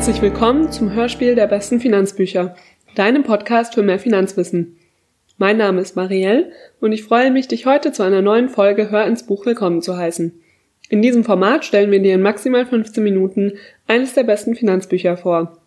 Herzlich 0.00 0.22
willkommen 0.22 0.72
zum 0.72 0.94
Hörspiel 0.94 1.34
der 1.34 1.46
besten 1.46 1.78
Finanzbücher, 1.78 2.56
deinem 2.94 3.22
Podcast 3.22 3.74
für 3.74 3.82
mehr 3.82 3.98
Finanzwissen. 3.98 4.78
Mein 5.36 5.58
Name 5.58 5.82
ist 5.82 5.94
Marielle 5.94 6.52
und 6.80 6.92
ich 6.92 7.04
freue 7.04 7.30
mich, 7.30 7.48
dich 7.48 7.66
heute 7.66 7.92
zu 7.92 8.02
einer 8.02 8.22
neuen 8.22 8.48
Folge 8.48 8.90
Hör 8.90 9.04
ins 9.04 9.26
Buch 9.26 9.44
willkommen 9.44 9.82
zu 9.82 9.98
heißen. 9.98 10.32
In 10.88 11.02
diesem 11.02 11.22
Format 11.22 11.66
stellen 11.66 11.90
wir 11.90 12.00
dir 12.00 12.14
in 12.14 12.22
maximal 12.22 12.64
15 12.64 13.04
Minuten 13.04 13.58
eines 13.88 14.14
der 14.14 14.22
besten 14.22 14.54
Finanzbücher 14.54 15.18
vor. 15.18 15.58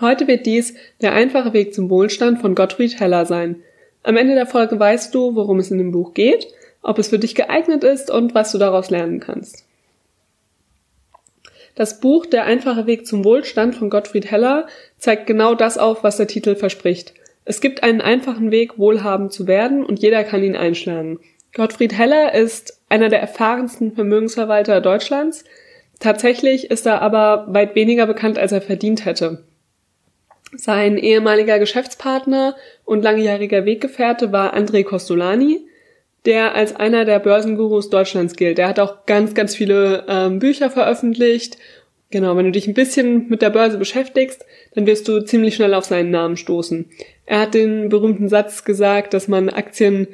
Heute 0.00 0.28
wird 0.28 0.46
dies 0.46 0.74
Der 1.02 1.12
einfache 1.12 1.52
Weg 1.52 1.74
zum 1.74 1.90
Wohlstand 1.90 2.40
von 2.40 2.54
Gottfried 2.54 3.00
Heller 3.00 3.26
sein. 3.26 3.56
Am 4.04 4.16
Ende 4.16 4.36
der 4.36 4.46
Folge 4.46 4.78
weißt 4.78 5.12
du, 5.12 5.34
worum 5.34 5.58
es 5.58 5.72
in 5.72 5.78
dem 5.78 5.90
Buch 5.90 6.14
geht, 6.14 6.46
ob 6.80 7.00
es 7.00 7.08
für 7.08 7.18
dich 7.18 7.34
geeignet 7.34 7.82
ist 7.82 8.08
und 8.08 8.36
was 8.36 8.52
du 8.52 8.58
daraus 8.58 8.90
lernen 8.90 9.18
kannst. 9.18 9.63
Das 11.74 12.00
Buch 12.00 12.26
Der 12.26 12.44
einfache 12.44 12.86
Weg 12.86 13.06
zum 13.06 13.24
Wohlstand 13.24 13.74
von 13.74 13.90
Gottfried 13.90 14.30
Heller 14.30 14.66
zeigt 14.98 15.26
genau 15.26 15.54
das 15.54 15.76
auf, 15.76 16.04
was 16.04 16.16
der 16.16 16.28
Titel 16.28 16.54
verspricht. 16.54 17.14
Es 17.44 17.60
gibt 17.60 17.82
einen 17.82 18.00
einfachen 18.00 18.50
Weg, 18.50 18.78
wohlhabend 18.78 19.32
zu 19.32 19.46
werden 19.46 19.84
und 19.84 20.00
jeder 20.00 20.24
kann 20.24 20.42
ihn 20.42 20.56
einschlagen. 20.56 21.18
Gottfried 21.54 21.92
Heller 21.92 22.34
ist 22.34 22.80
einer 22.88 23.08
der 23.08 23.20
erfahrensten 23.20 23.92
Vermögensverwalter 23.92 24.80
Deutschlands. 24.80 25.44
Tatsächlich 26.00 26.70
ist 26.70 26.86
er 26.86 27.02
aber 27.02 27.46
weit 27.48 27.74
weniger 27.74 28.06
bekannt, 28.06 28.38
als 28.38 28.52
er 28.52 28.60
verdient 28.60 29.04
hätte. 29.04 29.44
Sein 30.56 30.96
ehemaliger 30.96 31.58
Geschäftspartner 31.58 32.56
und 32.84 33.02
langjähriger 33.02 33.64
Weggefährte 33.64 34.32
war 34.32 34.56
André 34.56 34.84
Costolani, 34.84 35.66
der 36.24 36.54
als 36.54 36.74
einer 36.74 37.04
der 37.04 37.18
Börsengurus 37.18 37.90
Deutschlands 37.90 38.36
gilt. 38.36 38.58
Der 38.58 38.68
hat 38.68 38.80
auch 38.80 39.06
ganz, 39.06 39.34
ganz 39.34 39.54
viele 39.54 40.04
ähm, 40.08 40.38
Bücher 40.38 40.70
veröffentlicht. 40.70 41.58
Genau, 42.10 42.36
wenn 42.36 42.46
du 42.46 42.52
dich 42.52 42.66
ein 42.66 42.74
bisschen 42.74 43.28
mit 43.28 43.42
der 43.42 43.50
Börse 43.50 43.76
beschäftigst, 43.76 44.44
dann 44.74 44.86
wirst 44.86 45.08
du 45.08 45.20
ziemlich 45.20 45.54
schnell 45.54 45.74
auf 45.74 45.84
seinen 45.84 46.10
Namen 46.10 46.36
stoßen. 46.36 46.88
Er 47.26 47.40
hat 47.40 47.54
den 47.54 47.88
berühmten 47.88 48.28
Satz 48.28 48.64
gesagt, 48.64 49.14
dass 49.14 49.28
man 49.28 49.48
Aktien 49.48 50.08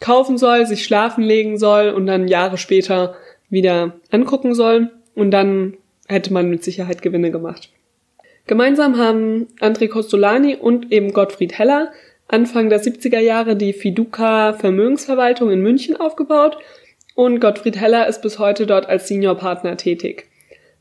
kaufen 0.00 0.38
soll, 0.38 0.66
sich 0.66 0.84
schlafen 0.84 1.24
legen 1.24 1.58
soll 1.58 1.90
und 1.90 2.06
dann 2.06 2.28
Jahre 2.28 2.58
später 2.58 3.16
wieder 3.50 3.94
angucken 4.10 4.54
soll 4.54 4.90
und 5.14 5.30
dann 5.30 5.76
hätte 6.06 6.32
man 6.32 6.48
mit 6.48 6.62
Sicherheit 6.62 7.02
Gewinne 7.02 7.30
gemacht. 7.30 7.70
Gemeinsam 8.46 8.96
haben 8.96 9.46
André 9.60 9.88
Costolani 9.88 10.56
und 10.56 10.92
eben 10.92 11.12
Gottfried 11.12 11.58
Heller 11.58 11.92
Anfang 12.30 12.68
der 12.68 12.82
70er 12.82 13.20
Jahre 13.20 13.56
die 13.56 13.72
Fiduca 13.72 14.52
Vermögensverwaltung 14.52 15.50
in 15.50 15.62
München 15.62 15.96
aufgebaut 15.96 16.58
und 17.14 17.40
Gottfried 17.40 17.80
Heller 17.80 18.06
ist 18.06 18.20
bis 18.20 18.38
heute 18.38 18.66
dort 18.66 18.86
als 18.86 19.08
Seniorpartner 19.08 19.78
tätig. 19.78 20.26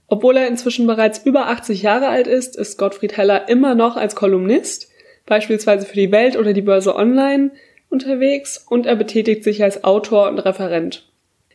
Obwohl 0.07 0.35
er 0.35 0.47
inzwischen 0.47 0.87
bereits 0.87 1.25
über 1.25 1.47
80 1.47 1.81
Jahre 1.81 2.09
alt 2.09 2.27
ist, 2.27 2.57
ist 2.57 2.77
Gottfried 2.77 3.15
Heller 3.15 3.47
immer 3.47 3.75
noch 3.75 3.95
als 3.95 4.13
Kolumnist, 4.15 4.89
beispielsweise 5.25 5.85
für 5.85 5.95
die 5.95 6.11
Welt 6.11 6.37
oder 6.37 6.51
die 6.51 6.61
Börse 6.61 6.93
Online, 6.95 7.51
unterwegs 7.89 8.65
und 8.69 8.85
er 8.85 8.97
betätigt 8.97 9.45
sich 9.45 9.63
als 9.63 9.85
Autor 9.85 10.27
und 10.27 10.39
Referent. 10.39 11.09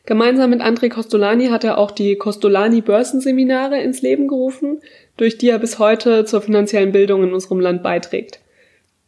Gemeinsam 0.06 0.48
mit 0.50 0.62
André 0.62 0.88
Costolani 0.88 1.48
hat 1.48 1.64
er 1.64 1.76
auch 1.76 1.90
die 1.90 2.16
Costolani 2.16 2.80
Börsenseminare 2.80 3.80
ins 3.82 4.00
Leben 4.00 4.26
gerufen, 4.26 4.80
durch 5.18 5.36
die 5.36 5.50
er 5.50 5.58
bis 5.58 5.78
heute 5.78 6.24
zur 6.24 6.40
finanziellen 6.40 6.92
Bildung 6.92 7.22
in 7.22 7.34
unserem 7.34 7.60
Land 7.60 7.82
beiträgt. 7.82 8.41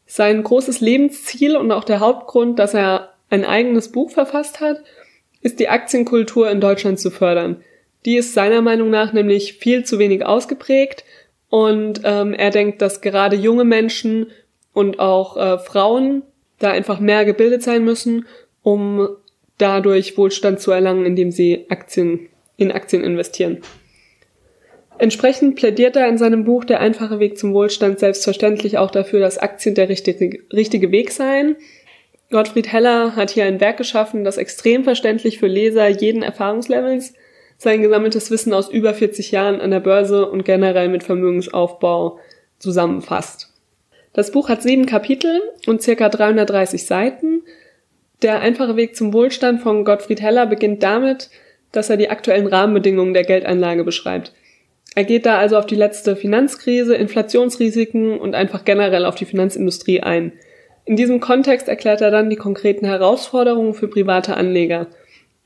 Sein 0.06 0.42
großes 0.42 0.80
Lebensziel 0.80 1.56
und 1.56 1.72
auch 1.72 1.84
der 1.84 2.00
Hauptgrund, 2.00 2.58
dass 2.58 2.74
er 2.74 3.14
ein 3.30 3.44
eigenes 3.44 3.90
Buch 3.90 4.10
verfasst 4.10 4.60
hat, 4.60 4.82
ist 5.40 5.60
die 5.60 5.68
Aktienkultur 5.68 6.50
in 6.50 6.60
Deutschland 6.60 6.98
zu 6.98 7.10
fördern. 7.10 7.62
Die 8.04 8.16
ist 8.16 8.34
seiner 8.34 8.60
Meinung 8.60 8.90
nach 8.90 9.12
nämlich 9.12 9.54
viel 9.54 9.84
zu 9.84 9.98
wenig 9.98 10.24
ausgeprägt 10.24 11.04
und 11.48 12.02
ähm, 12.04 12.34
er 12.34 12.50
denkt, 12.50 12.82
dass 12.82 13.00
gerade 13.00 13.36
junge 13.36 13.64
Menschen 13.64 14.30
und 14.72 14.98
auch 14.98 15.36
äh, 15.36 15.58
Frauen 15.58 16.22
da 16.58 16.70
einfach 16.70 17.00
mehr 17.00 17.24
gebildet 17.24 17.62
sein 17.62 17.84
müssen, 17.84 18.26
um 18.62 19.08
dadurch 19.58 20.16
Wohlstand 20.18 20.60
zu 20.60 20.70
erlangen, 20.70 21.06
indem 21.06 21.30
sie 21.30 21.66
Aktien 21.68 22.28
in 22.56 22.72
Aktien 22.72 23.02
investieren. 23.02 23.62
Entsprechend 24.98 25.56
plädiert 25.56 25.96
er 25.96 26.08
in 26.08 26.18
seinem 26.18 26.44
Buch 26.44 26.64
Der 26.64 26.80
einfache 26.80 27.18
Weg 27.18 27.36
zum 27.36 27.52
Wohlstand 27.52 27.98
selbstverständlich 27.98 28.78
auch 28.78 28.90
dafür, 28.90 29.20
dass 29.20 29.38
Aktien 29.38 29.74
der 29.74 29.88
richtige, 29.88 30.40
richtige 30.52 30.92
Weg 30.92 31.10
seien. 31.10 31.56
Gottfried 32.30 32.72
Heller 32.72 33.16
hat 33.16 33.30
hier 33.30 33.44
ein 33.44 33.60
Werk 33.60 33.76
geschaffen, 33.76 34.24
das 34.24 34.38
extrem 34.38 34.84
verständlich 34.84 35.38
für 35.38 35.46
Leser 35.46 35.88
jeden 35.88 36.22
Erfahrungslevels 36.22 37.14
sein 37.58 37.82
gesammeltes 37.82 38.30
Wissen 38.30 38.52
aus 38.52 38.68
über 38.68 38.94
40 38.94 39.30
Jahren 39.30 39.60
an 39.60 39.70
der 39.70 39.80
Börse 39.80 40.28
und 40.28 40.44
generell 40.44 40.88
mit 40.88 41.04
Vermögensaufbau 41.04 42.18
zusammenfasst. 42.58 43.52
Das 44.12 44.30
Buch 44.30 44.48
hat 44.48 44.62
sieben 44.62 44.86
Kapitel 44.86 45.40
und 45.66 45.82
circa 45.82 46.08
330 46.08 46.86
Seiten. 46.86 47.42
Der 48.22 48.40
einfache 48.40 48.76
Weg 48.76 48.96
zum 48.96 49.12
Wohlstand 49.12 49.60
von 49.60 49.84
Gottfried 49.84 50.20
Heller 50.20 50.46
beginnt 50.46 50.82
damit, 50.82 51.30
dass 51.72 51.90
er 51.90 51.96
die 51.96 52.10
aktuellen 52.10 52.46
Rahmenbedingungen 52.46 53.14
der 53.14 53.24
Geldanlage 53.24 53.84
beschreibt. 53.84 54.32
Er 54.94 55.04
geht 55.04 55.26
da 55.26 55.38
also 55.38 55.56
auf 55.56 55.66
die 55.66 55.74
letzte 55.74 56.16
Finanzkrise, 56.16 56.94
Inflationsrisiken 56.94 58.18
und 58.18 58.34
einfach 58.34 58.64
generell 58.64 59.04
auf 59.04 59.16
die 59.16 59.24
Finanzindustrie 59.24 60.00
ein. 60.00 60.32
In 60.84 60.96
diesem 60.96 61.20
Kontext 61.20 61.68
erklärt 61.68 62.00
er 62.00 62.10
dann 62.10 62.30
die 62.30 62.36
konkreten 62.36 62.86
Herausforderungen 62.86 63.74
für 63.74 63.88
private 63.88 64.36
Anleger. 64.36 64.86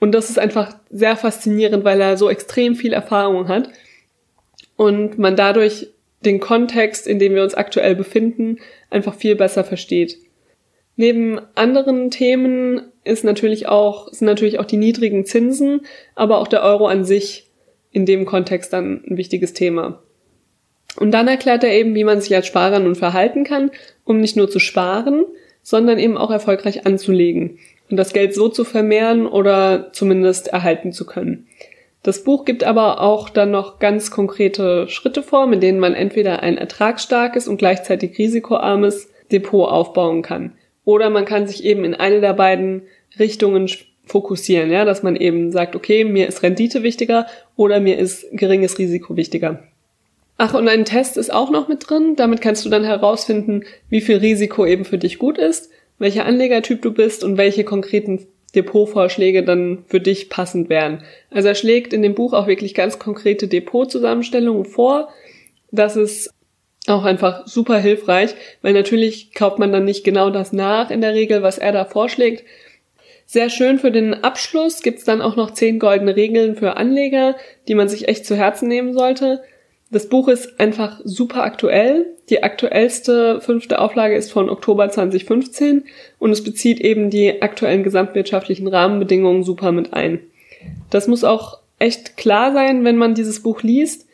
Und 0.00 0.12
das 0.12 0.30
ist 0.30 0.38
einfach 0.38 0.76
sehr 0.90 1.16
faszinierend, 1.16 1.84
weil 1.84 2.00
er 2.00 2.16
so 2.16 2.28
extrem 2.28 2.74
viel 2.74 2.92
Erfahrung 2.92 3.48
hat 3.48 3.70
und 4.76 5.18
man 5.18 5.36
dadurch 5.36 5.88
den 6.24 6.40
Kontext, 6.40 7.06
in 7.06 7.18
dem 7.18 7.34
wir 7.34 7.42
uns 7.42 7.54
aktuell 7.54 7.94
befinden, 7.94 8.58
einfach 8.90 9.14
viel 9.14 9.36
besser 9.36 9.64
versteht. 9.64 10.18
Neben 10.96 11.40
anderen 11.54 12.10
Themen 12.10 12.82
ist 13.04 13.22
natürlich 13.22 13.68
auch, 13.68 14.12
sind 14.12 14.26
natürlich 14.26 14.58
auch 14.58 14.64
die 14.64 14.76
niedrigen 14.76 15.24
Zinsen, 15.24 15.82
aber 16.16 16.38
auch 16.38 16.48
der 16.48 16.62
Euro 16.62 16.88
an 16.88 17.04
sich 17.04 17.47
in 17.90 18.06
dem 18.06 18.26
Kontext 18.26 18.72
dann 18.72 19.02
ein 19.08 19.16
wichtiges 19.16 19.52
Thema. 19.52 20.02
Und 20.96 21.12
dann 21.12 21.28
erklärt 21.28 21.64
er 21.64 21.72
eben, 21.72 21.94
wie 21.94 22.04
man 22.04 22.20
sich 22.20 22.34
als 22.34 22.46
Sparer 22.46 22.80
nun 22.80 22.94
verhalten 22.94 23.44
kann, 23.44 23.70
um 24.04 24.20
nicht 24.20 24.36
nur 24.36 24.50
zu 24.50 24.58
sparen, 24.58 25.24
sondern 25.62 25.98
eben 25.98 26.16
auch 26.16 26.30
erfolgreich 26.30 26.86
anzulegen 26.86 27.58
und 27.90 27.96
das 27.96 28.12
Geld 28.12 28.34
so 28.34 28.48
zu 28.48 28.64
vermehren 28.64 29.26
oder 29.26 29.90
zumindest 29.92 30.48
erhalten 30.48 30.92
zu 30.92 31.06
können. 31.06 31.46
Das 32.02 32.24
Buch 32.24 32.44
gibt 32.44 32.64
aber 32.64 33.00
auch 33.00 33.28
dann 33.28 33.50
noch 33.50 33.78
ganz 33.78 34.10
konkrete 34.10 34.88
Schritte 34.88 35.22
vor, 35.22 35.46
mit 35.46 35.62
denen 35.62 35.80
man 35.80 35.94
entweder 35.94 36.42
ein 36.42 36.56
ertragsstarkes 36.56 37.48
und 37.48 37.58
gleichzeitig 37.58 38.16
risikoarmes 38.18 39.10
Depot 39.30 39.68
aufbauen 39.68 40.22
kann. 40.22 40.52
Oder 40.84 41.10
man 41.10 41.24
kann 41.24 41.46
sich 41.46 41.64
eben 41.64 41.84
in 41.84 41.94
eine 41.94 42.20
der 42.20 42.34
beiden 42.34 42.82
Richtungen 43.18 43.68
fokussieren, 44.08 44.70
ja, 44.70 44.84
dass 44.84 45.02
man 45.02 45.16
eben 45.16 45.52
sagt, 45.52 45.76
okay, 45.76 46.04
mir 46.04 46.26
ist 46.26 46.42
Rendite 46.42 46.82
wichtiger 46.82 47.26
oder 47.56 47.80
mir 47.80 47.98
ist 47.98 48.26
geringes 48.32 48.78
Risiko 48.78 49.16
wichtiger. 49.16 49.62
Ach, 50.38 50.54
und 50.54 50.68
ein 50.68 50.84
Test 50.84 51.16
ist 51.16 51.32
auch 51.32 51.50
noch 51.50 51.68
mit 51.68 51.88
drin. 51.88 52.14
Damit 52.16 52.40
kannst 52.40 52.64
du 52.64 52.70
dann 52.70 52.84
herausfinden, 52.84 53.64
wie 53.88 54.00
viel 54.00 54.18
Risiko 54.18 54.64
eben 54.64 54.84
für 54.84 54.98
dich 54.98 55.18
gut 55.18 55.36
ist, 55.36 55.70
welcher 55.98 56.26
Anlegertyp 56.26 56.80
du 56.80 56.92
bist 56.92 57.24
und 57.24 57.36
welche 57.36 57.64
konkreten 57.64 58.26
Depotvorschläge 58.54 59.42
dann 59.42 59.84
für 59.88 60.00
dich 60.00 60.30
passend 60.30 60.68
wären. 60.68 61.02
Also 61.30 61.48
er 61.48 61.54
schlägt 61.54 61.92
in 61.92 62.02
dem 62.02 62.14
Buch 62.14 62.32
auch 62.32 62.46
wirklich 62.46 62.74
ganz 62.74 62.98
konkrete 62.98 63.48
Depotzusammenstellungen 63.48 64.64
vor. 64.64 65.08
Das 65.70 65.96
ist 65.96 66.30
auch 66.86 67.04
einfach 67.04 67.46
super 67.46 67.78
hilfreich, 67.78 68.34
weil 68.62 68.72
natürlich 68.72 69.34
kauft 69.34 69.58
man 69.58 69.72
dann 69.72 69.84
nicht 69.84 70.04
genau 70.04 70.30
das 70.30 70.52
nach 70.52 70.90
in 70.90 71.00
der 71.00 71.14
Regel, 71.14 71.42
was 71.42 71.58
er 71.58 71.72
da 71.72 71.84
vorschlägt, 71.84 72.44
sehr 73.30 73.50
schön 73.50 73.78
für 73.78 73.90
den 73.90 74.14
Abschluss 74.24 74.80
gibt's 74.80 75.04
dann 75.04 75.20
auch 75.20 75.36
noch 75.36 75.50
zehn 75.50 75.78
goldene 75.78 76.16
Regeln 76.16 76.56
für 76.56 76.78
Anleger, 76.78 77.36
die 77.68 77.74
man 77.74 77.86
sich 77.86 78.08
echt 78.08 78.24
zu 78.24 78.34
Herzen 78.34 78.68
nehmen 78.68 78.94
sollte. 78.94 79.42
Das 79.90 80.08
Buch 80.08 80.28
ist 80.28 80.58
einfach 80.58 81.02
super 81.04 81.42
aktuell. 81.42 82.06
Die 82.30 82.42
aktuellste 82.42 83.42
fünfte 83.42 83.80
Auflage 83.80 84.16
ist 84.16 84.32
von 84.32 84.48
Oktober 84.48 84.88
2015 84.88 85.84
und 86.18 86.30
es 86.30 86.42
bezieht 86.42 86.80
eben 86.80 87.10
die 87.10 87.42
aktuellen 87.42 87.82
gesamtwirtschaftlichen 87.82 88.66
Rahmenbedingungen 88.66 89.44
super 89.44 89.72
mit 89.72 89.92
ein. 89.92 90.20
Das 90.88 91.06
muss 91.06 91.22
auch 91.22 91.58
echt 91.78 92.16
klar 92.16 92.54
sein, 92.54 92.82
wenn 92.82 92.96
man 92.96 93.14
dieses 93.14 93.42
Buch 93.42 93.62
liest. 93.62 94.06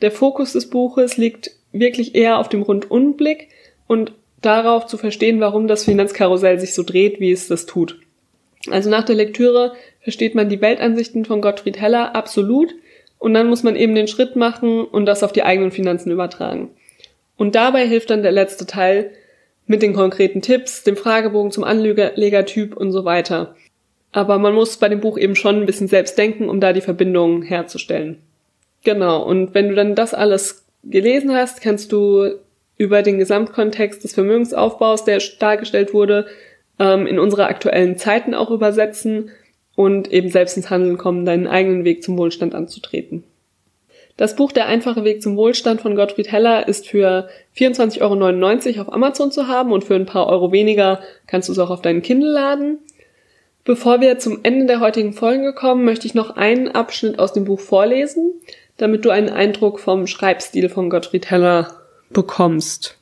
Der 0.00 0.12
Fokus 0.12 0.52
des 0.52 0.70
Buches 0.70 1.16
liegt 1.16 1.50
wirklich 1.72 2.14
eher 2.14 2.38
auf 2.38 2.48
dem 2.48 2.62
Rundumblick 2.62 3.48
und 3.88 4.12
darauf 4.42 4.86
zu 4.86 4.96
verstehen, 4.96 5.40
warum 5.40 5.66
das 5.66 5.84
Finanzkarussell 5.84 6.60
sich 6.60 6.72
so 6.72 6.84
dreht, 6.84 7.18
wie 7.18 7.32
es 7.32 7.48
das 7.48 7.66
tut. 7.66 7.98
Also 8.68 8.90
nach 8.90 9.04
der 9.04 9.16
Lektüre 9.16 9.72
versteht 10.00 10.34
man 10.34 10.48
die 10.48 10.60
Weltansichten 10.60 11.24
von 11.24 11.40
Gottfried 11.40 11.80
Heller 11.80 12.14
absolut 12.14 12.74
und 13.18 13.34
dann 13.34 13.48
muss 13.48 13.62
man 13.62 13.76
eben 13.76 13.94
den 13.94 14.08
Schritt 14.08 14.36
machen 14.36 14.84
und 14.84 15.06
das 15.06 15.22
auf 15.22 15.32
die 15.32 15.42
eigenen 15.42 15.70
Finanzen 15.70 16.10
übertragen. 16.10 16.70
Und 17.36 17.54
dabei 17.54 17.86
hilft 17.86 18.10
dann 18.10 18.22
der 18.22 18.32
letzte 18.32 18.66
Teil 18.66 19.12
mit 19.66 19.82
den 19.82 19.94
konkreten 19.94 20.42
Tipps, 20.42 20.82
dem 20.82 20.96
Fragebogen 20.96 21.52
zum 21.52 21.64
Anlegertyp 21.64 22.76
und 22.76 22.92
so 22.92 23.04
weiter. 23.04 23.54
Aber 24.12 24.38
man 24.38 24.54
muss 24.54 24.76
bei 24.76 24.88
dem 24.88 25.00
Buch 25.00 25.16
eben 25.16 25.36
schon 25.36 25.60
ein 25.60 25.66
bisschen 25.66 25.88
selbst 25.88 26.18
denken, 26.18 26.48
um 26.48 26.60
da 26.60 26.72
die 26.72 26.80
Verbindungen 26.80 27.42
herzustellen. 27.42 28.18
Genau, 28.82 29.22
und 29.22 29.54
wenn 29.54 29.68
du 29.68 29.74
dann 29.74 29.94
das 29.94 30.14
alles 30.14 30.64
gelesen 30.82 31.32
hast, 31.32 31.62
kannst 31.62 31.92
du 31.92 32.30
über 32.76 33.02
den 33.02 33.18
Gesamtkontext 33.18 34.02
des 34.02 34.14
Vermögensaufbaus, 34.14 35.04
der 35.04 35.22
dargestellt 35.38 35.92
wurde, 35.92 36.26
ähm, 36.80 37.06
in 37.06 37.20
unsere 37.20 37.46
aktuellen 37.46 37.96
Zeiten 37.96 38.34
auch 38.34 38.50
übersetzen 38.50 39.30
und 39.76 40.12
eben 40.12 40.30
selbst 40.30 40.56
ins 40.56 40.70
Handeln 40.70 40.98
kommen, 40.98 41.24
deinen 41.24 41.46
eigenen 41.46 41.84
Weg 41.84 42.02
zum 42.02 42.18
Wohlstand 42.18 42.54
anzutreten. 42.54 43.22
Das 44.16 44.36
Buch 44.36 44.52
Der 44.52 44.66
einfache 44.66 45.04
Weg 45.04 45.22
zum 45.22 45.36
Wohlstand 45.36 45.80
von 45.80 45.94
Gottfried 45.94 46.30
Heller 46.30 46.68
ist 46.68 46.88
für 46.88 47.28
24,99 47.56 48.00
Euro 48.72 48.82
auf 48.82 48.92
Amazon 48.92 49.30
zu 49.30 49.46
haben 49.46 49.72
und 49.72 49.84
für 49.84 49.94
ein 49.94 50.06
paar 50.06 50.26
Euro 50.26 50.52
weniger 50.52 51.00
kannst 51.26 51.48
du 51.48 51.52
es 51.52 51.58
auch 51.58 51.70
auf 51.70 51.80
deinen 51.80 52.02
Kindle 52.02 52.30
laden. 52.30 52.78
Bevor 53.64 54.00
wir 54.00 54.18
zum 54.18 54.40
Ende 54.42 54.66
der 54.66 54.80
heutigen 54.80 55.12
Folge 55.12 55.54
kommen, 55.54 55.84
möchte 55.84 56.06
ich 56.06 56.14
noch 56.14 56.36
einen 56.36 56.68
Abschnitt 56.68 57.18
aus 57.18 57.32
dem 57.32 57.44
Buch 57.44 57.60
vorlesen, 57.60 58.32
damit 58.78 59.04
du 59.04 59.10
einen 59.10 59.28
Eindruck 59.28 59.80
vom 59.80 60.06
Schreibstil 60.06 60.68
von 60.68 60.90
Gottfried 60.90 61.30
Heller 61.30 61.74
bekommst. 62.10 62.98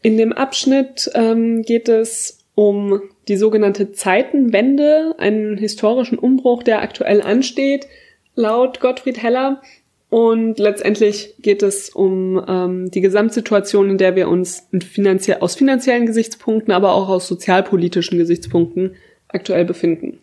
In 0.00 0.16
dem 0.16 0.32
Abschnitt 0.32 1.10
ähm, 1.14 1.62
geht 1.62 1.88
es 1.88 2.37
um 2.58 3.02
die 3.28 3.36
sogenannte 3.36 3.92
Zeitenwende, 3.92 5.14
einen 5.18 5.56
historischen 5.56 6.18
Umbruch, 6.18 6.64
der 6.64 6.82
aktuell 6.82 7.22
ansteht, 7.22 7.86
laut 8.34 8.80
Gottfried 8.80 9.22
Heller. 9.22 9.62
Und 10.10 10.58
letztendlich 10.58 11.36
geht 11.38 11.62
es 11.62 11.88
um 11.88 12.44
ähm, 12.48 12.90
die 12.90 13.00
Gesamtsituation, 13.00 13.90
in 13.90 13.96
der 13.96 14.16
wir 14.16 14.28
uns 14.28 14.66
finanzie 14.80 15.40
aus 15.40 15.54
finanziellen 15.54 16.06
Gesichtspunkten, 16.06 16.74
aber 16.74 16.94
auch 16.94 17.08
aus 17.08 17.28
sozialpolitischen 17.28 18.18
Gesichtspunkten 18.18 18.96
aktuell 19.28 19.64
befinden. 19.64 20.18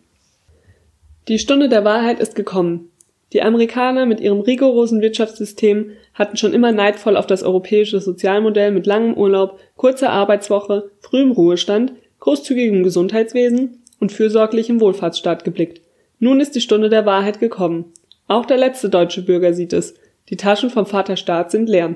Die 1.28 1.38
Stunde 1.38 1.70
der 1.70 1.84
Wahrheit 1.84 2.20
ist 2.20 2.34
gekommen. 2.34 2.90
Die 3.32 3.40
Amerikaner 3.40 4.04
mit 4.04 4.20
ihrem 4.20 4.40
rigorosen 4.40 5.00
Wirtschaftssystem 5.00 5.92
hatten 6.12 6.36
schon 6.36 6.52
immer 6.52 6.72
neidvoll 6.72 7.16
auf 7.16 7.26
das 7.26 7.42
europäische 7.42 8.02
Sozialmodell 8.02 8.72
mit 8.72 8.84
langem 8.84 9.14
Urlaub, 9.14 9.58
kurzer 9.76 10.10
Arbeitswoche, 10.10 10.90
frühem 11.00 11.30
Ruhestand, 11.30 11.94
großzügigem 12.26 12.82
Gesundheitswesen 12.82 13.84
und 14.00 14.10
fürsorglichem 14.10 14.80
Wohlfahrtsstaat 14.80 15.44
geblickt. 15.44 15.80
Nun 16.18 16.40
ist 16.40 16.56
die 16.56 16.60
Stunde 16.60 16.88
der 16.88 17.06
Wahrheit 17.06 17.38
gekommen. 17.38 17.92
Auch 18.26 18.46
der 18.46 18.56
letzte 18.56 18.88
deutsche 18.88 19.22
Bürger 19.22 19.54
sieht 19.54 19.72
es. 19.72 19.94
Die 20.28 20.36
Taschen 20.36 20.70
vom 20.70 20.86
Vaterstaat 20.86 21.52
sind 21.52 21.68
leer. 21.68 21.94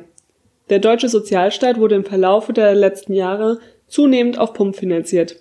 Der 0.69 0.79
deutsche 0.79 1.09
Sozialstaat 1.09 1.81
wurde 1.81 1.97
im 1.97 2.05
Verlaufe 2.05 2.53
der 2.53 2.77
letzten 2.77 3.13
Jahre 3.13 3.59
zunehmend 3.89 4.39
auf 4.39 4.53
Pump 4.53 4.77
finanziert. 4.77 5.35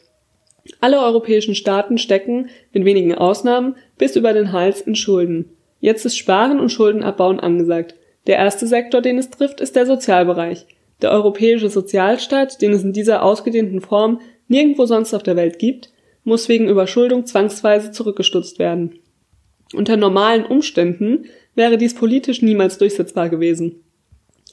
Alle 0.81 0.99
europäischen 0.99 1.53
Staaten 1.53 1.99
stecken, 1.99 2.49
mit 2.73 2.83
wenigen 2.83 3.13
Ausnahmen, 3.13 3.75
bis 3.99 4.15
über 4.15 4.33
den 4.33 4.53
Hals 4.53 4.81
in 4.81 4.95
Schulden. 4.95 5.51
Jetzt 5.81 6.03
ist 6.03 6.17
Sparen 6.17 6.59
und 6.59 6.71
Schuldenabbauen 6.71 7.39
angesagt. 7.39 7.93
Der 8.25 8.37
erste 8.37 8.65
Sektor, 8.65 9.01
den 9.01 9.19
es 9.19 9.29
trifft, 9.29 9.61
ist 9.61 9.75
der 9.75 9.85
Sozialbereich. 9.85 10.65
Der 11.03 11.11
europäische 11.11 11.69
Sozialstaat, 11.69 12.59
den 12.63 12.73
es 12.73 12.83
in 12.83 12.91
dieser 12.91 13.21
ausgedehnten 13.21 13.81
Form 13.81 14.19
nirgendwo 14.49 14.85
sonst 14.85 15.13
auf 15.13 15.23
der 15.23 15.37
Welt 15.37 15.57
gibt, 15.57 15.91
muss 16.25 16.49
wegen 16.49 16.67
Überschuldung 16.67 17.25
zwangsweise 17.25 17.91
zurückgestutzt 17.91 18.59
werden. 18.59 18.99
Unter 19.73 19.95
normalen 19.95 20.45
Umständen 20.45 21.25
wäre 21.55 21.77
dies 21.77 21.93
politisch 21.93 22.41
niemals 22.41 22.77
durchsetzbar 22.77 23.29
gewesen. 23.29 23.83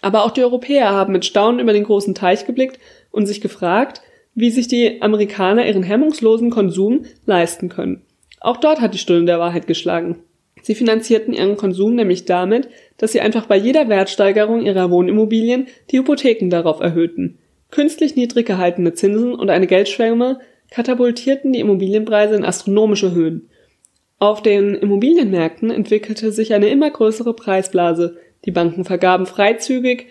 Aber 0.02 0.24
auch 0.24 0.30
die 0.30 0.44
Europäer 0.44 0.90
haben 0.90 1.12
mit 1.12 1.24
Staunen 1.24 1.58
über 1.58 1.72
den 1.72 1.84
großen 1.84 2.14
Teich 2.14 2.46
geblickt 2.46 2.78
und 3.10 3.26
sich 3.26 3.40
gefragt, 3.40 4.02
wie 4.34 4.50
sich 4.50 4.68
die 4.68 5.00
Amerikaner 5.00 5.66
ihren 5.66 5.82
hemmungslosen 5.82 6.50
Konsum 6.50 7.06
leisten 7.24 7.68
können. 7.68 8.02
Auch 8.40 8.58
dort 8.58 8.80
hat 8.80 8.92
die 8.92 8.98
Stunde 8.98 9.24
der 9.24 9.40
Wahrheit 9.40 9.66
geschlagen. 9.66 10.18
Sie 10.62 10.74
finanzierten 10.74 11.32
ihren 11.32 11.56
Konsum 11.56 11.94
nämlich 11.94 12.24
damit, 12.24 12.68
dass 12.98 13.12
sie 13.12 13.20
einfach 13.20 13.46
bei 13.46 13.56
jeder 13.56 13.88
Wertsteigerung 13.88 14.62
ihrer 14.62 14.90
Wohnimmobilien 14.90 15.68
die 15.90 15.98
Hypotheken 15.98 16.50
darauf 16.50 16.80
erhöhten. 16.80 17.38
Künstlich 17.70 18.16
niedrig 18.16 18.46
gehaltene 18.46 18.94
Zinsen 18.94 19.34
und 19.34 19.50
eine 19.50 19.66
Geldschwemme 19.66 20.40
katapultierten 20.70 21.52
die 21.52 21.60
Immobilienpreise 21.60 22.34
in 22.34 22.44
astronomische 22.44 23.12
Höhen. 23.12 23.48
Auf 24.18 24.42
den 24.42 24.74
Immobilienmärkten 24.74 25.70
entwickelte 25.70 26.32
sich 26.32 26.54
eine 26.54 26.68
immer 26.68 26.90
größere 26.90 27.34
Preisblase. 27.34 28.16
Die 28.44 28.50
Banken 28.50 28.84
vergaben 28.84 29.26
freizügig 29.26 30.06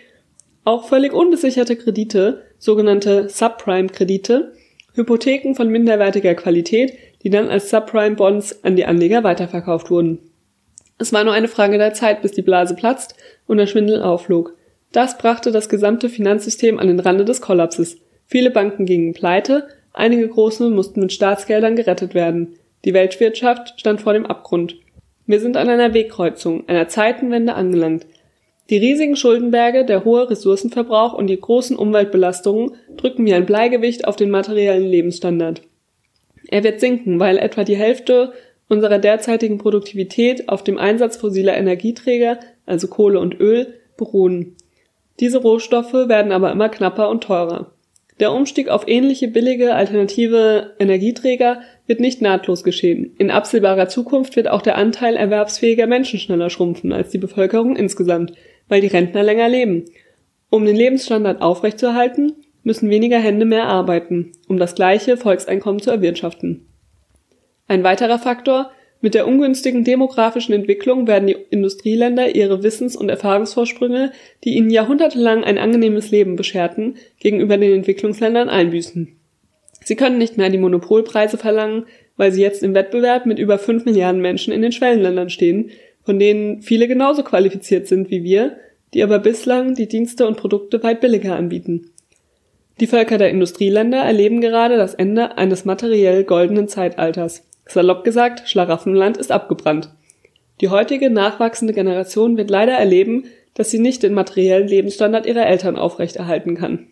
auch 0.66 0.88
völlig 0.88 1.12
unbesicherte 1.12 1.76
Kredite, 1.76 2.42
sogenannte 2.58 3.28
Subprime-Kredite, 3.28 4.52
Hypotheken 4.94 5.54
von 5.54 5.68
minderwertiger 5.68 6.34
Qualität, 6.34 6.92
die 7.22 7.30
dann 7.30 7.48
als 7.48 7.70
Subprime-Bonds 7.70 8.64
an 8.64 8.74
die 8.74 8.84
Anleger 8.84 9.22
weiterverkauft 9.22 9.90
wurden. 9.90 10.18
Es 10.98 11.12
war 11.12 11.22
nur 11.22 11.34
eine 11.34 11.46
Frage 11.46 11.78
der 11.78 11.94
Zeit, 11.94 12.20
bis 12.20 12.32
die 12.32 12.42
Blase 12.42 12.74
platzt 12.74 13.14
und 13.46 13.58
der 13.58 13.68
Schwindel 13.68 14.02
aufflog. 14.02 14.56
Das 14.96 15.18
brachte 15.18 15.52
das 15.52 15.68
gesamte 15.68 16.08
Finanzsystem 16.08 16.78
an 16.78 16.86
den 16.86 17.00
Rande 17.00 17.26
des 17.26 17.42
Kollapses. 17.42 17.98
Viele 18.24 18.50
Banken 18.50 18.86
gingen 18.86 19.12
pleite, 19.12 19.68
einige 19.92 20.26
große 20.26 20.70
mussten 20.70 21.00
mit 21.00 21.12
Staatsgeldern 21.12 21.76
gerettet 21.76 22.14
werden. 22.14 22.54
Die 22.86 22.94
Weltwirtschaft 22.94 23.78
stand 23.78 24.00
vor 24.00 24.14
dem 24.14 24.24
Abgrund. 24.24 24.76
Wir 25.26 25.38
sind 25.38 25.58
an 25.58 25.68
einer 25.68 25.92
Wegkreuzung, 25.92 26.66
einer 26.66 26.88
Zeitenwende 26.88 27.52
angelangt. 27.52 28.06
Die 28.70 28.78
riesigen 28.78 29.16
Schuldenberge, 29.16 29.84
der 29.84 30.06
hohe 30.06 30.30
Ressourcenverbrauch 30.30 31.12
und 31.12 31.26
die 31.26 31.38
großen 31.38 31.76
Umweltbelastungen 31.76 32.70
drücken 32.96 33.26
wie 33.26 33.34
ein 33.34 33.44
Bleigewicht 33.44 34.06
auf 34.06 34.16
den 34.16 34.30
materiellen 34.30 34.86
Lebensstandard. 34.86 35.60
Er 36.48 36.64
wird 36.64 36.80
sinken, 36.80 37.20
weil 37.20 37.36
etwa 37.36 37.64
die 37.64 37.76
Hälfte 37.76 38.32
unserer 38.70 38.98
derzeitigen 38.98 39.58
Produktivität 39.58 40.48
auf 40.48 40.64
dem 40.64 40.78
Einsatz 40.78 41.18
fossiler 41.18 41.54
Energieträger, 41.54 42.38
also 42.64 42.88
Kohle 42.88 43.20
und 43.20 43.38
Öl, 43.38 43.74
beruhen. 43.98 44.56
Diese 45.20 45.38
Rohstoffe 45.38 45.92
werden 45.92 46.32
aber 46.32 46.52
immer 46.52 46.68
knapper 46.68 47.08
und 47.08 47.24
teurer. 47.24 47.72
Der 48.20 48.32
Umstieg 48.32 48.68
auf 48.68 48.88
ähnliche 48.88 49.28
billige 49.28 49.74
alternative 49.74 50.74
Energieträger 50.78 51.60
wird 51.86 52.00
nicht 52.00 52.22
nahtlos 52.22 52.64
geschehen. 52.64 53.14
In 53.18 53.30
absehbarer 53.30 53.88
Zukunft 53.88 54.36
wird 54.36 54.48
auch 54.48 54.62
der 54.62 54.76
Anteil 54.76 55.16
erwerbsfähiger 55.16 55.86
Menschen 55.86 56.18
schneller 56.18 56.48
schrumpfen 56.48 56.92
als 56.92 57.10
die 57.10 57.18
Bevölkerung 57.18 57.76
insgesamt 57.76 58.32
weil 58.68 58.80
die 58.80 58.86
Rentner 58.88 59.22
länger 59.22 59.48
leben. 59.48 59.84
Um 60.50 60.64
den 60.64 60.76
Lebensstandard 60.76 61.42
aufrechtzuerhalten, 61.42 62.32
müssen 62.62 62.90
weniger 62.90 63.18
Hände 63.18 63.44
mehr 63.44 63.66
arbeiten, 63.66 64.32
um 64.48 64.58
das 64.58 64.74
gleiche 64.74 65.16
Volkseinkommen 65.16 65.80
zu 65.80 65.90
erwirtschaften. 65.90 66.66
Ein 67.68 67.84
weiterer 67.84 68.18
Faktor, 68.18 68.70
mit 69.00 69.14
der 69.14 69.26
ungünstigen 69.26 69.84
demografischen 69.84 70.54
Entwicklung 70.54 71.06
werden 71.06 71.28
die 71.28 71.36
Industrieländer 71.50 72.34
ihre 72.34 72.62
Wissens- 72.62 72.96
und 72.96 73.08
Erfahrungsvorsprünge, 73.08 74.12
die 74.42 74.56
ihnen 74.56 74.70
jahrhundertelang 74.70 75.44
ein 75.44 75.58
angenehmes 75.58 76.10
Leben 76.10 76.36
bescherten, 76.36 76.96
gegenüber 77.20 77.58
den 77.58 77.72
Entwicklungsländern 77.72 78.48
einbüßen. 78.48 79.16
Sie 79.84 79.96
können 79.96 80.18
nicht 80.18 80.36
mehr 80.38 80.50
die 80.50 80.58
Monopolpreise 80.58 81.38
verlangen, 81.38 81.84
weil 82.16 82.32
sie 82.32 82.42
jetzt 82.42 82.62
im 82.62 82.74
Wettbewerb 82.74 83.26
mit 83.26 83.38
über 83.38 83.58
fünf 83.58 83.84
Milliarden 83.84 84.20
Menschen 84.20 84.52
in 84.52 84.62
den 84.62 84.72
Schwellenländern 84.72 85.30
stehen, 85.30 85.70
von 86.02 86.18
denen 86.18 86.62
viele 86.62 86.88
genauso 86.88 87.22
qualifiziert 87.22 87.86
sind 87.86 88.10
wie 88.10 88.24
wir, 88.24 88.56
die 88.94 89.02
aber 89.02 89.18
bislang 89.18 89.74
die 89.74 89.88
Dienste 89.88 90.26
und 90.26 90.36
Produkte 90.36 90.82
weit 90.82 91.00
billiger 91.00 91.36
anbieten. 91.36 91.90
Die 92.80 92.86
Völker 92.86 93.18
der 93.18 93.30
Industrieländer 93.30 93.98
erleben 93.98 94.40
gerade 94.40 94.76
das 94.76 94.94
Ende 94.94 95.36
eines 95.38 95.64
materiell 95.64 96.24
goldenen 96.24 96.68
Zeitalters. 96.68 97.45
Salopp 97.66 98.04
gesagt, 98.04 98.48
Schlaraffenland 98.48 99.16
ist 99.16 99.32
abgebrannt. 99.32 99.90
Die 100.60 100.68
heutige 100.68 101.10
nachwachsende 101.10 101.74
Generation 101.74 102.36
wird 102.36 102.50
leider 102.50 102.72
erleben, 102.72 103.24
dass 103.54 103.70
sie 103.70 103.78
nicht 103.78 104.02
den 104.02 104.14
materiellen 104.14 104.68
Lebensstandard 104.68 105.26
ihrer 105.26 105.46
Eltern 105.46 105.76
aufrechterhalten 105.76 106.56
kann. 106.56 106.88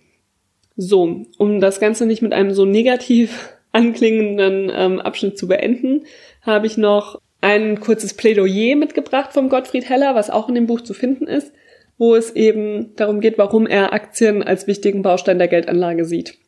So, 0.76 1.26
um 1.38 1.60
das 1.60 1.78
Ganze 1.78 2.06
nicht 2.06 2.22
mit 2.22 2.32
einem 2.32 2.52
so 2.52 2.64
negativ 2.64 3.54
anklingenden 3.72 4.70
ähm, 4.74 5.00
Abschnitt 5.00 5.38
zu 5.38 5.48
beenden, 5.48 6.04
habe 6.42 6.66
ich 6.66 6.76
noch 6.76 7.20
ein 7.40 7.80
kurzes 7.80 8.14
Plädoyer 8.14 8.76
mitgebracht 8.76 9.32
vom 9.32 9.48
Gottfried 9.48 9.88
Heller, 9.88 10.14
was 10.14 10.30
auch 10.30 10.48
in 10.48 10.54
dem 10.54 10.66
Buch 10.66 10.80
zu 10.80 10.94
finden 10.94 11.26
ist, 11.26 11.52
wo 11.98 12.14
es 12.14 12.34
eben 12.34 12.94
darum 12.96 13.20
geht, 13.20 13.36
warum 13.36 13.66
er 13.66 13.92
Aktien 13.92 14.42
als 14.42 14.66
wichtigen 14.66 15.02
Baustein 15.02 15.38
der 15.38 15.48
Geldanlage 15.48 16.04
sieht. 16.04 16.38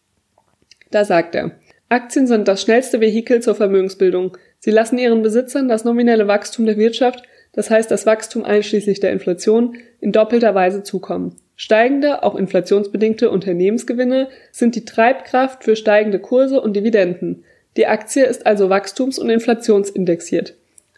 Da 0.91 1.05
sagt 1.05 1.35
er, 1.35 1.53
Aktien 1.89 2.27
sind 2.27 2.49
das 2.49 2.63
schnellste 2.63 3.01
Vehikel 3.01 3.41
zur 3.41 3.55
Vermögensbildung. 3.55 4.37
Sie 4.59 4.73
lassen 4.73 4.99
ihren 4.99 5.23
Besitzern 5.23 5.69
das 5.69 5.85
nominelle 5.85 6.27
Wachstum 6.27 6.67
der 6.67 6.77
Wirtschaft, 6.77 7.23
das 7.53 7.71
heißt 7.71 7.91
das 7.91 8.07
Wachstum 8.07 8.45
einschließlich 8.45 9.01
der 9.01 9.13
Inflation, 9.13 9.77
in 10.01 10.13
doppelter 10.13 10.55
Weise 10.55 10.83
zukommen. 10.83 11.37
Steigende, 11.55 12.23
auch 12.23 12.35
inflationsbedingte 12.35 13.31
Unternehmensgewinne 13.31 14.29
sind 14.53 14.75
die 14.75 14.85
Treibkraft 14.85 15.65
für 15.65 15.75
steigende 15.75 16.19
Kurse 16.19 16.61
und 16.61 16.75
Dividenden. 16.75 17.45
Die 17.77 17.87
Aktie 17.87 18.25
ist 18.25 18.47
also 18.47 18.69
wachstums- 18.69 19.19
und 19.19 19.31
inflationsindexiert. 19.31 20.55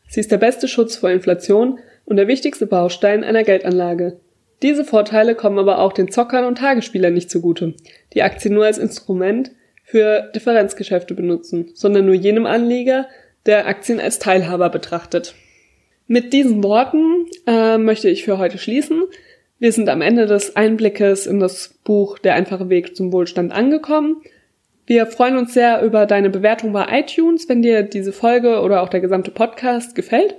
Sie 0.08 0.20
ist 0.20 0.32
der 0.32 0.38
beste 0.38 0.68
Schutz 0.68 0.96
vor 0.96 1.10
Inflation 1.10 1.78
und 2.06 2.16
der 2.16 2.28
wichtigste 2.28 2.66
Baustein 2.66 3.22
einer 3.22 3.44
Geldanlage. 3.44 4.16
Diese 4.62 4.84
Vorteile 4.84 5.34
kommen 5.34 5.58
aber 5.58 5.78
auch 5.78 5.92
den 5.92 6.10
Zockern 6.10 6.44
und 6.44 6.58
Tagesspielern 6.58 7.14
nicht 7.14 7.30
zugute, 7.30 7.74
die 8.14 8.22
Aktien 8.22 8.54
nur 8.54 8.64
als 8.64 8.78
Instrument 8.78 9.52
für 9.88 10.30
Differenzgeschäfte 10.34 11.14
benutzen, 11.14 11.70
sondern 11.72 12.04
nur 12.04 12.14
jenem 12.14 12.44
Anleger, 12.44 13.08
der 13.46 13.66
Aktien 13.66 14.00
als 14.00 14.18
Teilhaber 14.18 14.68
betrachtet. 14.68 15.34
Mit 16.06 16.34
diesen 16.34 16.62
Worten 16.62 17.26
äh, 17.46 17.78
möchte 17.78 18.10
ich 18.10 18.24
für 18.24 18.36
heute 18.36 18.58
schließen. 18.58 19.04
Wir 19.58 19.72
sind 19.72 19.88
am 19.88 20.02
Ende 20.02 20.26
des 20.26 20.56
Einblickes 20.56 21.26
in 21.26 21.40
das 21.40 21.74
Buch 21.84 22.18
Der 22.18 22.34
einfache 22.34 22.68
Weg 22.68 22.96
zum 22.96 23.12
Wohlstand 23.12 23.50
angekommen. 23.50 24.22
Wir 24.86 25.06
freuen 25.06 25.38
uns 25.38 25.54
sehr 25.54 25.82
über 25.82 26.04
deine 26.04 26.28
Bewertung 26.28 26.72
bei 26.74 26.86
iTunes, 27.00 27.48
wenn 27.48 27.62
dir 27.62 27.82
diese 27.82 28.12
Folge 28.12 28.60
oder 28.60 28.82
auch 28.82 28.90
der 28.90 29.00
gesamte 29.00 29.30
Podcast 29.30 29.94
gefällt. 29.94 30.34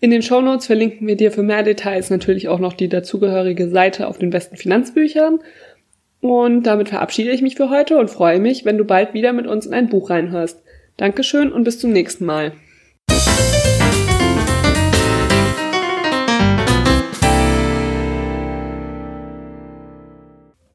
In 0.00 0.10
den 0.10 0.22
Shownotes 0.22 0.66
verlinken 0.66 1.06
wir 1.06 1.16
dir 1.16 1.32
für 1.32 1.42
mehr 1.42 1.62
Details 1.62 2.10
natürlich 2.10 2.48
auch 2.48 2.58
noch 2.58 2.74
die 2.74 2.88
dazugehörige 2.88 3.70
Seite 3.70 4.08
auf 4.08 4.18
den 4.18 4.30
besten 4.30 4.56
Finanzbüchern. 4.56 5.40
Und 6.22 6.62
damit 6.62 6.88
verabschiede 6.88 7.32
ich 7.32 7.42
mich 7.42 7.56
für 7.56 7.68
heute 7.68 7.98
und 7.98 8.08
freue 8.08 8.38
mich, 8.38 8.64
wenn 8.64 8.78
du 8.78 8.84
bald 8.84 9.12
wieder 9.12 9.32
mit 9.32 9.48
uns 9.48 9.66
in 9.66 9.74
ein 9.74 9.88
Buch 9.88 10.08
reinhörst. 10.08 10.62
Dankeschön 10.96 11.52
und 11.52 11.64
bis 11.64 11.80
zum 11.80 11.90
nächsten 11.90 12.24
Mal. 12.24 12.52